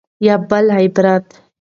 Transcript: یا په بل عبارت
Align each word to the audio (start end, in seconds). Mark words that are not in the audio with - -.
یا 0.27 0.35
په 0.41 0.45
بل 0.49 0.65
عبارت 0.79 1.25